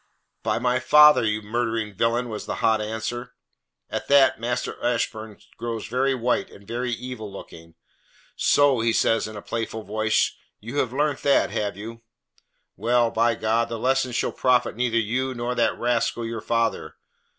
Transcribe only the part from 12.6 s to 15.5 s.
Well, by God! the lesson shall profit neither you